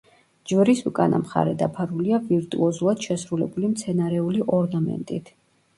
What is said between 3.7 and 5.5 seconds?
მცენარეული ორნამენტით.